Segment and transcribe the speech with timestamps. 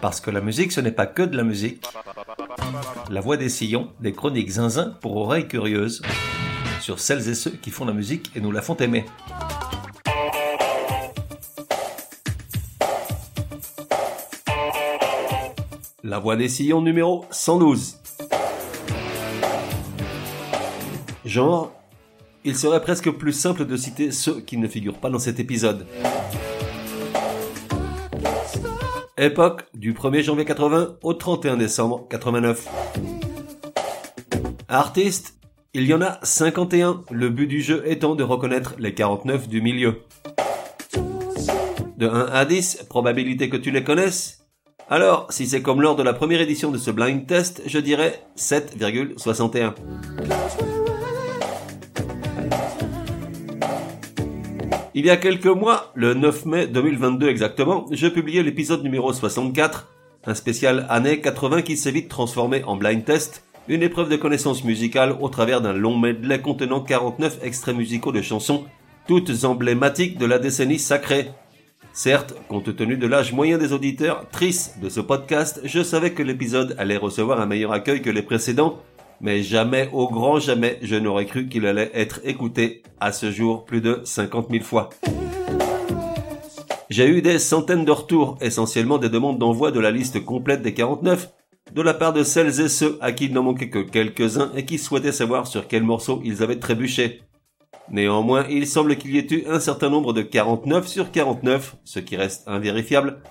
[0.00, 1.84] Parce que la musique, ce n'est pas que de la musique.
[3.10, 6.00] La voix des sillons, des chroniques zinzin pour oreilles curieuses,
[6.80, 9.04] sur celles et ceux qui font la musique et nous la font aimer.
[16.02, 17.98] La voix des sillons numéro 112.
[21.26, 21.72] Genre,
[22.44, 25.86] il serait presque plus simple de citer ceux qui ne figurent pas dans cet épisode.
[29.22, 32.66] Époque du 1er janvier 80 au 31 décembre 89.
[34.66, 35.34] Artistes,
[35.74, 39.60] il y en a 51, le but du jeu étant de reconnaître les 49 du
[39.60, 40.00] milieu.
[41.98, 44.46] De 1 à 10, probabilité que tu les connaisses
[44.88, 48.22] Alors, si c'est comme lors de la première édition de ce blind test, je dirais
[48.38, 49.74] 7,61.
[55.00, 59.88] Il y a quelques mois, le 9 mai 2022 exactement, je publiais l'épisode numéro 64,
[60.26, 64.62] un spécial année 80 qui s'est vite transformé en blind test, une épreuve de connaissance
[64.62, 68.66] musicale au travers d'un long medley contenant 49 extraits musicaux de chansons,
[69.08, 71.30] toutes emblématiques de la décennie sacrée.
[71.94, 76.22] Certes, compte tenu de l'âge moyen des auditeurs tristes de ce podcast, je savais que
[76.22, 78.82] l'épisode allait recevoir un meilleur accueil que les précédents,
[79.20, 83.64] mais jamais, au grand jamais, je n'aurais cru qu'il allait être écouté à ce jour
[83.64, 84.90] plus de 50 000 fois.
[86.88, 90.74] J'ai eu des centaines de retours, essentiellement des demandes d'envoi de la liste complète des
[90.74, 91.30] 49,
[91.72, 94.64] de la part de celles et ceux à qui il n'en manquait que quelques-uns et
[94.64, 97.22] qui souhaitaient savoir sur quel morceau ils avaient trébuché.
[97.90, 102.00] Néanmoins, il semble qu'il y ait eu un certain nombre de 49 sur 49, ce
[102.00, 103.22] qui reste invérifiable,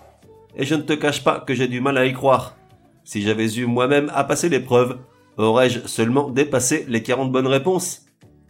[0.55, 2.55] et je ne te cache pas que j'ai du mal à y croire.
[3.03, 4.99] Si j'avais eu moi-même à passer l'épreuve,
[5.39, 8.01] Aurais-je seulement dépassé les 40 bonnes réponses?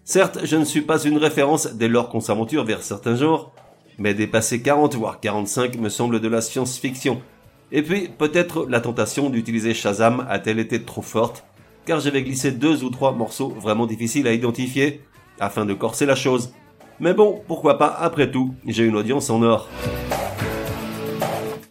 [0.03, 3.53] Certes, je ne suis pas une référence dès lors qu'on s'aventure vers certains genres,
[3.99, 7.21] mais dépasser 40 voire 45 me semble de la science-fiction.
[7.71, 11.45] Et puis, peut-être la tentation d'utiliser Shazam a-t-elle été trop forte,
[11.85, 15.03] car j'avais glissé deux ou trois morceaux vraiment difficiles à identifier,
[15.39, 16.55] afin de corser la chose.
[16.99, 19.69] Mais bon, pourquoi pas, après tout, j'ai une audience en or.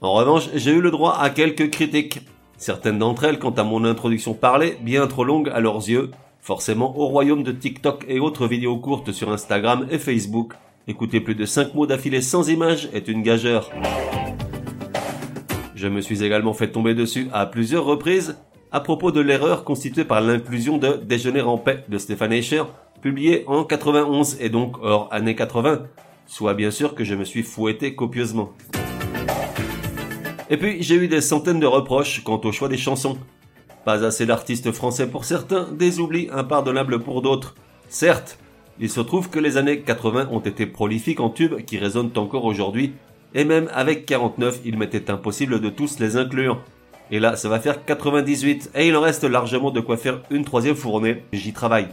[0.01, 2.21] En revanche, j'ai eu le droit à quelques critiques,
[2.59, 6.11] Certaines d'entre elles, quant à mon introduction parlée, bien trop longue à leurs yeux,
[6.41, 10.55] forcément au royaume de TikTok et autres vidéos courtes sur Instagram et Facebook,
[10.89, 13.71] écouter plus de 5 mots d'affilée sans images est une gageure.
[15.77, 18.37] Je me suis également fait tomber dessus à plusieurs reprises
[18.73, 22.65] à propos de l'erreur constituée par l'inclusion de Déjeuner en paix de Stéphane Eicher,
[23.01, 25.85] publié en 91 et donc hors année 80,
[26.27, 28.53] soit bien sûr que je me suis fouetté copieusement.
[30.51, 33.19] Et puis j'ai eu des centaines de reproches quant au choix des chansons.
[33.85, 37.55] Pas assez d'artistes français pour certains, des oublis impardonnables pour d'autres.
[37.89, 38.39] Certes,
[38.81, 42.45] il se trouve que les années 80 ont été prolifiques en tubes qui résonnent encore
[42.45, 42.93] aujourd'hui,
[43.35, 46.63] et même avec 49, il m'était impossible de tous les inclure.
[47.11, 50.45] Et là, ça va faire 98, et il en reste largement de quoi faire une
[50.45, 51.89] troisième fournée, j'y travaille.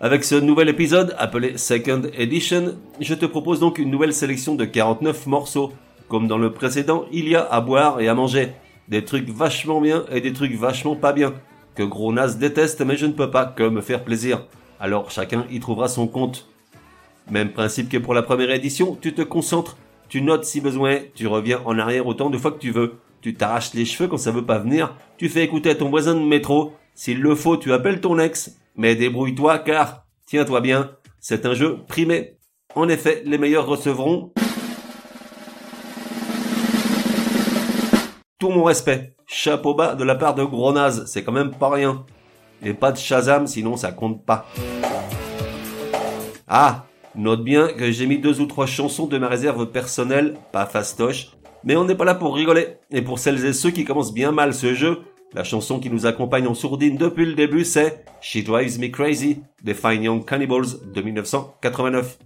[0.00, 4.66] Avec ce nouvel épisode, appelé Second Edition, je te propose donc une nouvelle sélection de
[4.66, 5.72] 49 morceaux,
[6.08, 8.52] comme dans le précédent, il y a à boire et à manger.
[8.88, 11.34] Des trucs vachement bien et des trucs vachement pas bien.
[11.74, 14.46] Que Gros Nas déteste mais je ne peux pas que me faire plaisir.
[14.78, 16.48] Alors chacun y trouvera son compte.
[17.30, 19.76] Même principe que pour la première édition, tu te concentres,
[20.08, 22.94] tu notes si besoin, tu reviens en arrière autant de fois que tu veux.
[23.20, 26.14] Tu t'arraches les cheveux quand ça veut pas venir, tu fais écouter à ton voisin
[26.14, 26.74] de métro.
[26.94, 28.56] S'il le faut, tu appelles ton ex.
[28.76, 32.36] Mais débrouille-toi car, tiens-toi bien, c'est un jeu primé.
[32.76, 34.32] En effet, les meilleurs recevront
[38.38, 39.14] Tout mon respect.
[39.26, 42.04] Chapeau bas de la part de Gronaz, c'est quand même pas rien.
[42.62, 44.46] Et pas de Shazam, sinon ça compte pas.
[46.46, 50.66] Ah, note bien que j'ai mis deux ou trois chansons de ma réserve personnelle, pas
[50.66, 51.28] fastoche,
[51.64, 52.76] mais on n'est pas là pour rigoler.
[52.90, 55.00] Et pour celles et ceux qui commencent bien mal ce jeu,
[55.32, 59.42] la chanson qui nous accompagne en sourdine depuis le début, c'est She Drives Me Crazy
[59.62, 62.18] des Fine Young Cannibals de 1989.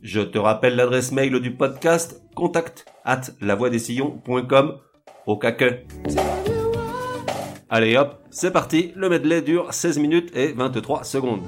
[0.00, 4.78] Je te rappelle l'adresse mail du podcast contact at lavoidesillons.com
[5.26, 5.86] au caquet.
[7.70, 11.42] Allez hop, c'est parti, le medley dure 16 minutes et 23 secondes.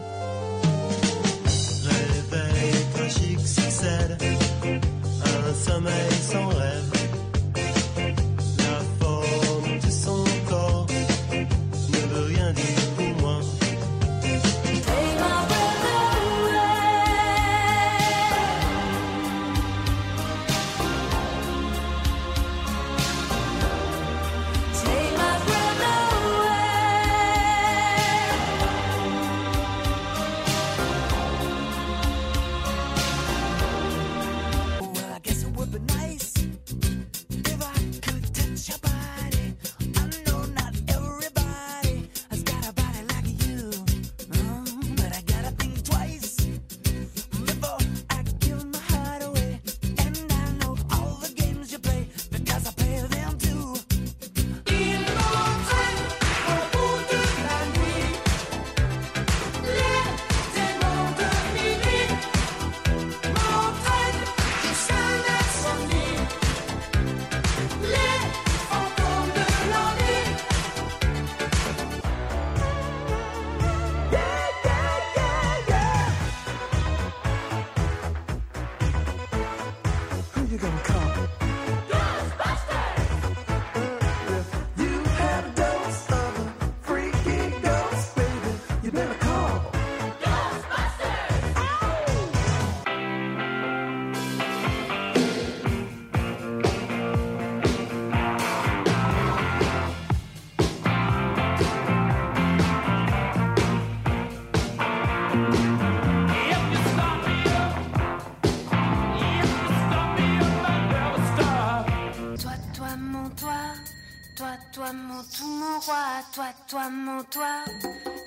[116.69, 117.65] Toi, mon toi,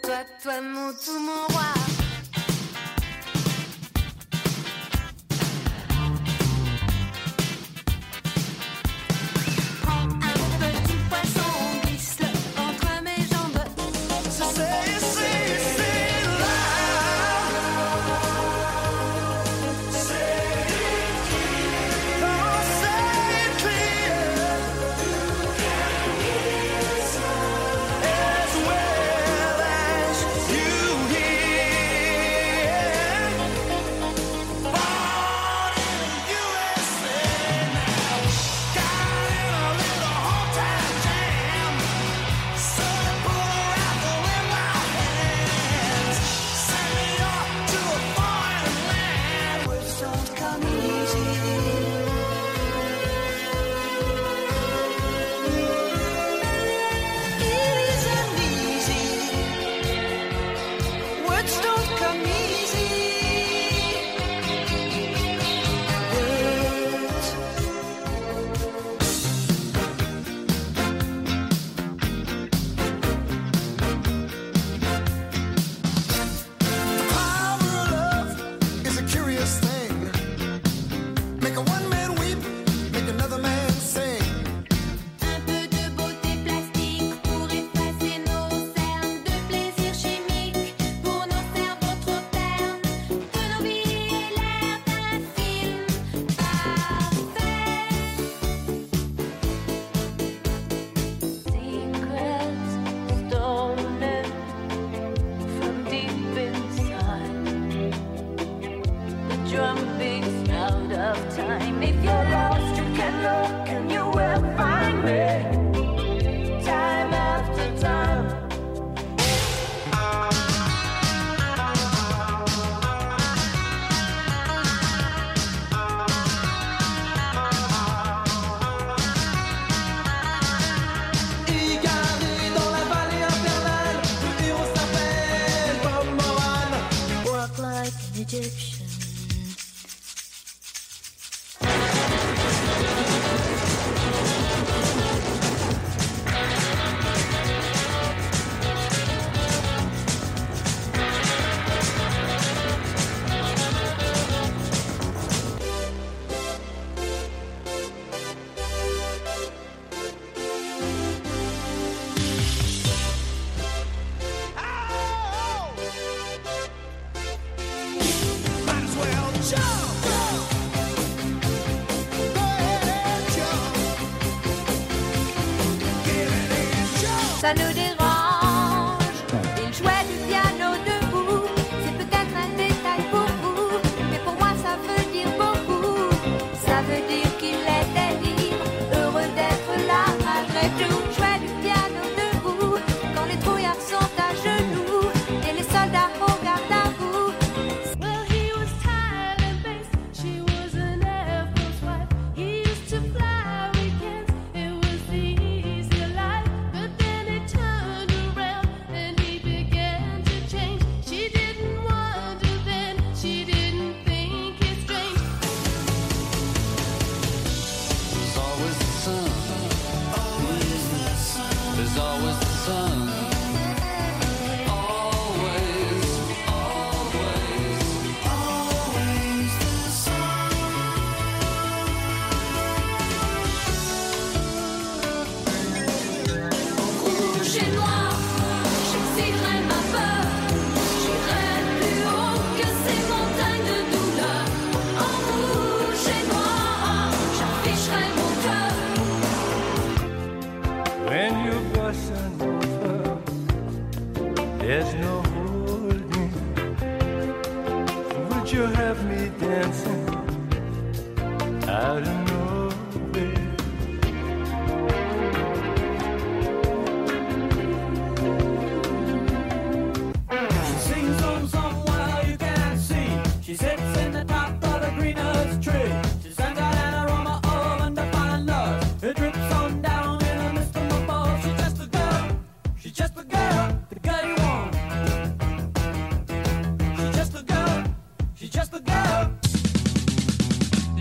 [0.03, 1.98] toi, toi mon tout mon roi.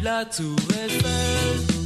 [0.08, 1.68] La tour Eiffel.
[1.72, 1.77] La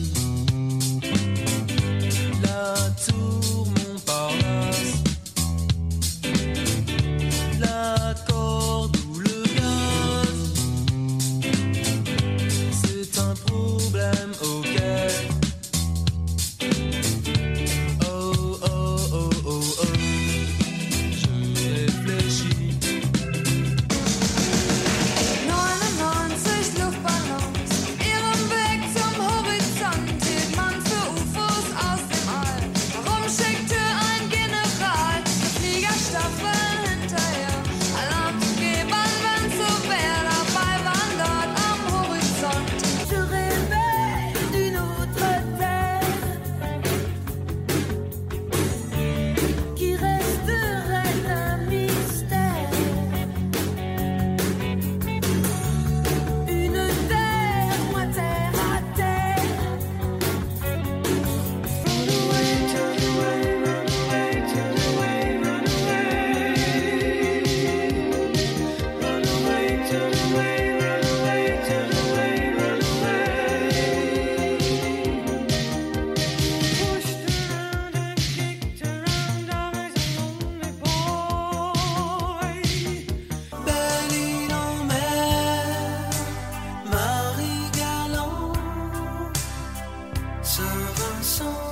[90.44, 91.71] Serve a song.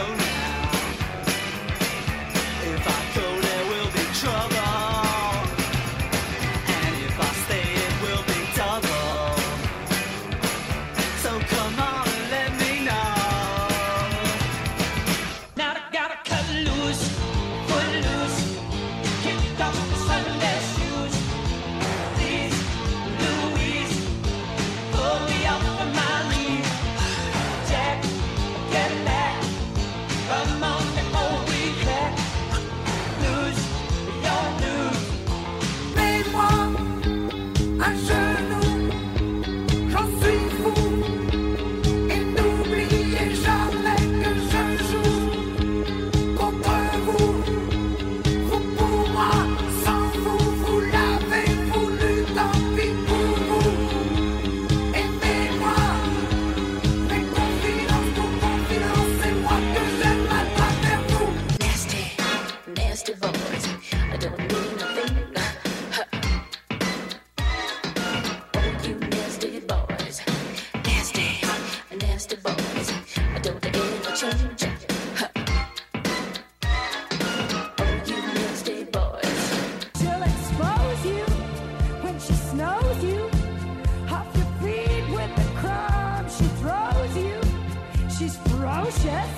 [88.91, 89.29] Ferocious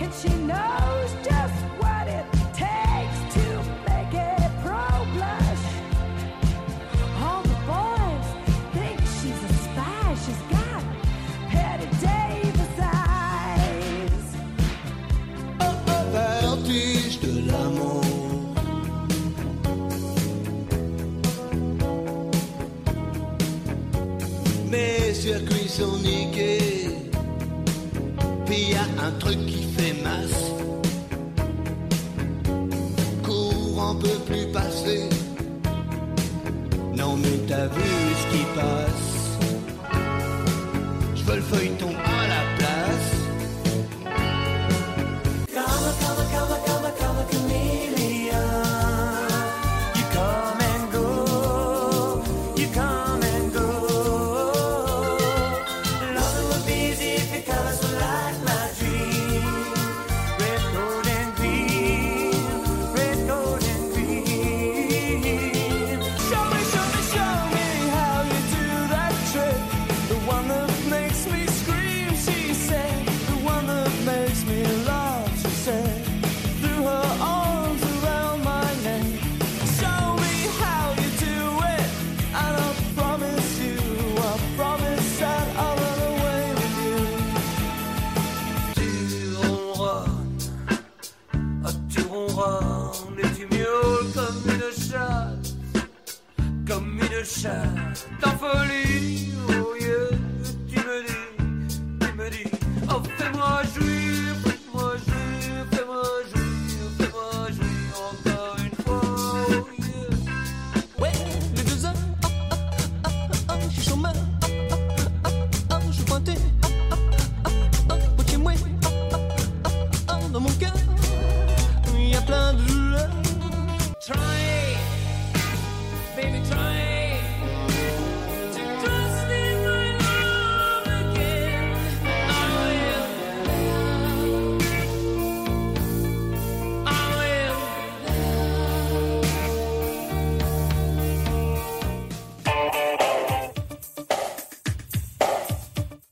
[0.00, 3.44] and she knows just what it takes to
[3.88, 5.64] make a pro blush.
[7.22, 8.28] All the boys
[8.72, 10.14] think she's a spy.
[10.24, 10.82] She's got
[11.48, 14.36] Petty Davis eyes.
[16.12, 18.04] vertige de l'amour.
[24.70, 26.77] Mes circuits sont niqués,
[28.58, 30.44] puis y a un truc qui fait masse.
[33.22, 35.08] Courant peut plus passer.
[36.96, 37.90] Non mais t'as vu
[38.20, 39.10] ce qui passe.
[41.14, 41.92] Je veux le feuilleton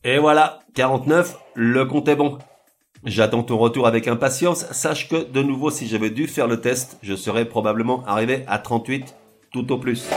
[0.08, 2.38] Et voilà, 49, le compte est bon.
[3.02, 4.64] J'attends ton retour avec impatience.
[4.70, 8.60] Sache que, de nouveau, si j'avais dû faire le test, je serais probablement arrivé à
[8.60, 9.16] 38,
[9.50, 10.08] tout au plus.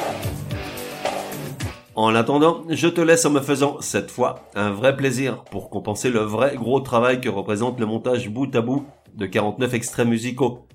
[1.95, 6.11] En attendant, je te laisse en me faisant, cette fois, un vrai plaisir pour compenser
[6.11, 10.67] le vrai gros travail que représente le montage bout à bout de 49 extraits musicaux.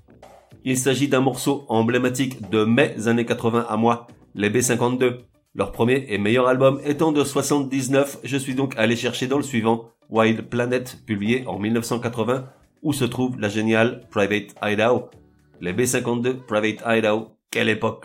[0.64, 5.20] Il s'agit d'un morceau emblématique de mes années 80 à moi, les B52.
[5.57, 9.45] Leur premier et meilleur album étant de 79, je suis donc allé chercher dans le
[9.45, 12.47] suivant, Wild Planet, publié en 1980,
[12.83, 15.11] où se trouve la géniale Private Idaho.
[15.61, 18.05] Les B52 Private Idaho, quelle époque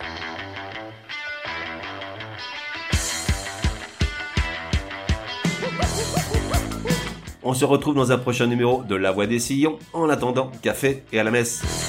[7.42, 9.80] On se retrouve dans un prochain numéro de La Voix des Sillons.
[9.94, 11.89] En attendant, café et à la messe.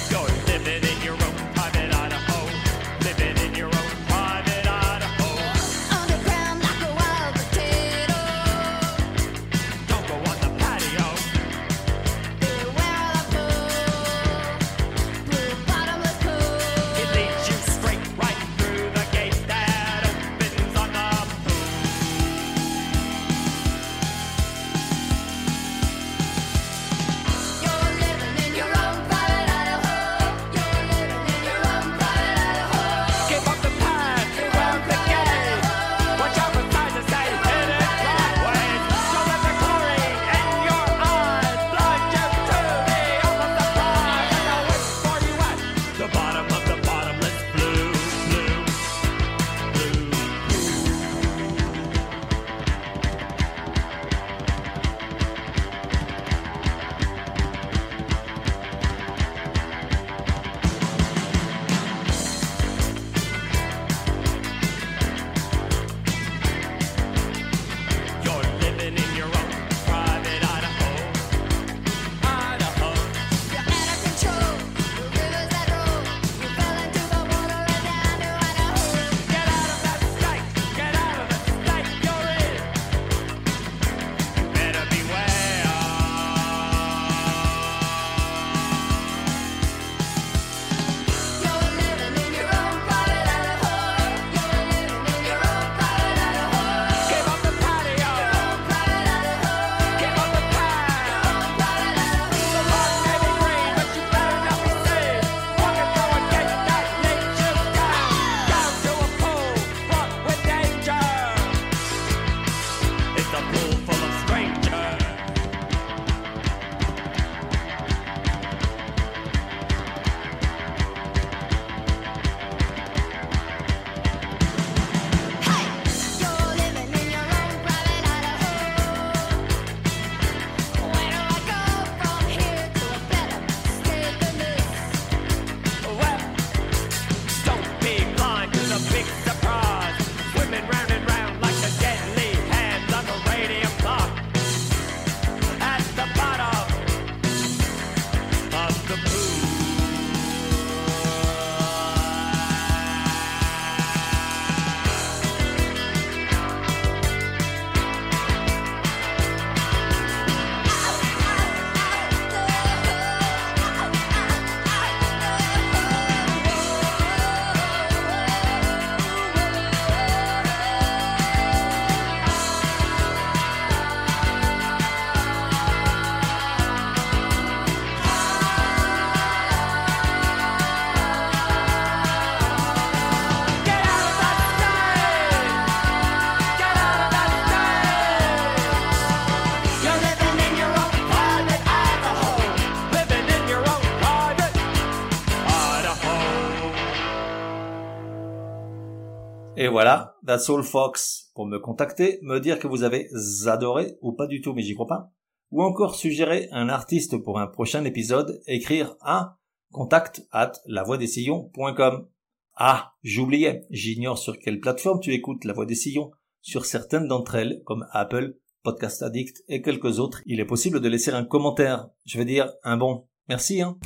[199.71, 201.31] Voilà, that's all Fox.
[201.33, 203.09] Pour me contacter, me dire que vous avez
[203.47, 205.11] adoré ou pas du tout, mais j'y crois pas.
[205.51, 209.37] Ou encore suggérer un artiste pour un prochain épisode, écrire à
[209.71, 212.07] contact at lavoidessillons.com.
[212.55, 216.11] Ah, j'oubliais, j'ignore sur quelle plateforme tu écoutes La Voix des Sillons.
[216.41, 220.89] Sur certaines d'entre elles, comme Apple, Podcast Addict et quelques autres, il est possible de
[220.89, 221.89] laisser un commentaire.
[222.05, 223.07] Je veux dire, un bon.
[223.27, 223.77] Merci, hein.